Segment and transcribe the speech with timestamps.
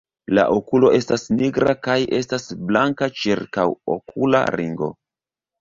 [0.37, 4.91] La okulo estas nigra kaj estas blanka ĉirkaŭokula ringo.